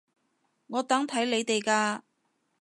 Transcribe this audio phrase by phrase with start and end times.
[0.65, 2.01] 我等睇你哋㗎